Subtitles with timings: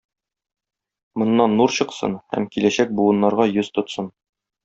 [1.21, 4.13] Моннан нур чыксын һәм киләчәк буыннарга йөз тотсын.